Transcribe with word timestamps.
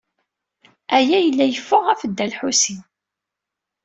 Aya 0.97 1.17
yella 1.21 1.45
yeffeɣ 1.47 1.81
ɣef 1.87 2.01
Dda 2.09 2.25
Lḥusin. 2.31 2.81